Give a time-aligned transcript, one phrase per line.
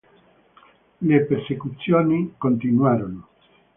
[1.03, 3.27] Le persecuzioni continuarono.